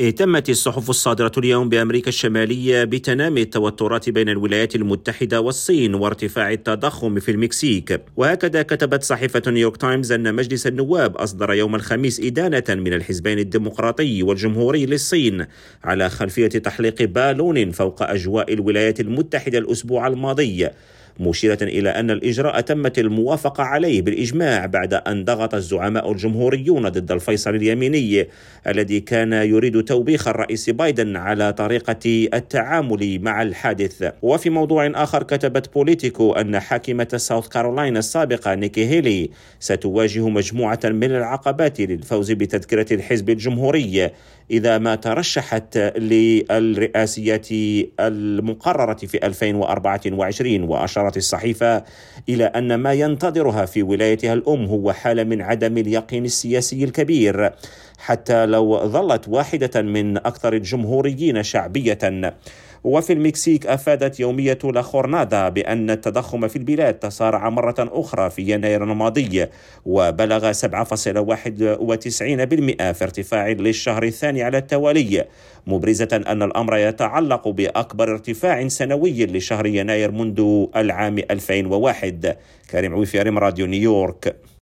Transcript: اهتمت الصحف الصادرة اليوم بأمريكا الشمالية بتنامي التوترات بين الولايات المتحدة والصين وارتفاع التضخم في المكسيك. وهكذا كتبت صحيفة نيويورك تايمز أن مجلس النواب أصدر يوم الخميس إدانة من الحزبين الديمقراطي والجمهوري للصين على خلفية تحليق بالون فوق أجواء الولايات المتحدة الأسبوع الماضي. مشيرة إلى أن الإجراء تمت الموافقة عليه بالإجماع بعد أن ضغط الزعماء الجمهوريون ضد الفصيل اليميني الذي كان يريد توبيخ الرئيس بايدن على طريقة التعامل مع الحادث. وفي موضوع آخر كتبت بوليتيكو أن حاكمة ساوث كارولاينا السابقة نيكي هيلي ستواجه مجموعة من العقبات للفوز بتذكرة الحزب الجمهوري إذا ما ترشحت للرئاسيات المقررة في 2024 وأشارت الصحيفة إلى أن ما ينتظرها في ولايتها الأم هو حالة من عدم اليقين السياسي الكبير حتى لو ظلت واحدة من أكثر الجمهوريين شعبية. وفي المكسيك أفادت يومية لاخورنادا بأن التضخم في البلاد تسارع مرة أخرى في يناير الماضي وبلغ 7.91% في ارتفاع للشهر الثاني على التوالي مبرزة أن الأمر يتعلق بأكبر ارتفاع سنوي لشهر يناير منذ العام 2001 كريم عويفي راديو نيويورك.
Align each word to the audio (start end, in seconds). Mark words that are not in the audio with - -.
اهتمت 0.00 0.50
الصحف 0.50 0.90
الصادرة 0.90 1.32
اليوم 1.38 1.68
بأمريكا 1.68 2.08
الشمالية 2.08 2.84
بتنامي 2.84 3.42
التوترات 3.42 4.10
بين 4.10 4.28
الولايات 4.28 4.76
المتحدة 4.76 5.40
والصين 5.40 5.94
وارتفاع 5.94 6.52
التضخم 6.52 7.20
في 7.20 7.30
المكسيك. 7.30 8.00
وهكذا 8.16 8.62
كتبت 8.62 9.02
صحيفة 9.02 9.42
نيويورك 9.46 9.76
تايمز 9.76 10.12
أن 10.12 10.34
مجلس 10.34 10.66
النواب 10.66 11.16
أصدر 11.16 11.52
يوم 11.52 11.74
الخميس 11.74 12.20
إدانة 12.20 12.64
من 12.68 12.92
الحزبين 12.94 13.38
الديمقراطي 13.38 14.22
والجمهوري 14.22 14.86
للصين 14.86 15.46
على 15.84 16.10
خلفية 16.10 16.48
تحليق 16.48 17.02
بالون 17.02 17.70
فوق 17.70 18.02
أجواء 18.02 18.52
الولايات 18.52 19.00
المتحدة 19.00 19.58
الأسبوع 19.58 20.06
الماضي. 20.06 20.68
مشيرة 21.20 21.58
إلى 21.62 21.90
أن 21.90 22.10
الإجراء 22.10 22.60
تمت 22.60 22.98
الموافقة 22.98 23.62
عليه 23.62 24.02
بالإجماع 24.02 24.66
بعد 24.66 24.94
أن 24.94 25.24
ضغط 25.24 25.54
الزعماء 25.54 26.12
الجمهوريون 26.12 26.88
ضد 26.88 27.12
الفصيل 27.12 27.54
اليميني 27.54 28.26
الذي 28.66 29.00
كان 29.00 29.32
يريد 29.32 29.84
توبيخ 29.84 30.28
الرئيس 30.28 30.70
بايدن 30.70 31.16
على 31.16 31.52
طريقة 31.52 32.28
التعامل 32.34 33.18
مع 33.22 33.42
الحادث. 33.42 34.12
وفي 34.22 34.50
موضوع 34.50 34.86
آخر 34.86 35.22
كتبت 35.22 35.74
بوليتيكو 35.74 36.32
أن 36.32 36.60
حاكمة 36.60 37.08
ساوث 37.16 37.48
كارولاينا 37.48 37.98
السابقة 37.98 38.54
نيكي 38.54 38.86
هيلي 38.86 39.30
ستواجه 39.60 40.28
مجموعة 40.28 40.80
من 40.84 41.10
العقبات 41.10 41.80
للفوز 41.80 42.32
بتذكرة 42.32 42.94
الحزب 42.94 43.30
الجمهوري 43.30 44.10
إذا 44.50 44.78
ما 44.78 44.94
ترشحت 44.94 45.78
للرئاسيات 45.78 47.48
المقررة 48.00 48.94
في 49.06 49.26
2024 49.26 50.62
وأشارت 51.08 51.16
الصحيفة 51.16 51.84
إلى 52.28 52.44
أن 52.44 52.74
ما 52.74 52.92
ينتظرها 52.92 53.66
في 53.66 53.82
ولايتها 53.82 54.32
الأم 54.32 54.64
هو 54.64 54.92
حالة 54.92 55.24
من 55.24 55.40
عدم 55.40 55.78
اليقين 55.78 56.24
السياسي 56.24 56.84
الكبير 56.84 57.52
حتى 57.98 58.46
لو 58.46 58.88
ظلت 58.88 59.28
واحدة 59.28 59.82
من 59.82 60.16
أكثر 60.16 60.52
الجمهوريين 60.52 61.42
شعبية. 61.42 62.34
وفي 62.88 63.12
المكسيك 63.12 63.66
أفادت 63.66 64.20
يومية 64.20 64.58
لاخورنادا 64.64 65.48
بأن 65.48 65.90
التضخم 65.90 66.48
في 66.48 66.56
البلاد 66.56 66.94
تسارع 66.94 67.48
مرة 67.48 67.74
أخرى 67.78 68.30
في 68.30 68.42
يناير 68.42 68.84
الماضي 68.84 69.46
وبلغ 69.86 70.52
7.91% 70.52 70.56
في 72.92 72.98
ارتفاع 73.02 73.48
للشهر 73.48 74.02
الثاني 74.02 74.42
على 74.42 74.58
التوالي 74.58 75.24
مبرزة 75.66 76.22
أن 76.26 76.42
الأمر 76.42 76.76
يتعلق 76.76 77.48
بأكبر 77.48 78.12
ارتفاع 78.12 78.68
سنوي 78.68 79.26
لشهر 79.26 79.66
يناير 79.66 80.10
منذ 80.10 80.66
العام 80.76 81.18
2001 81.18 82.36
كريم 82.70 82.94
عويفي 82.94 83.18
راديو 83.18 83.66
نيويورك. 83.66 84.36